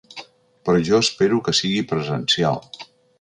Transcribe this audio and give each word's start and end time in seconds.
Però 0.69 0.79
jo 0.87 1.01
espero 1.05 1.41
que 1.49 1.53
sigui 1.59 1.83
presencial. 1.93 2.59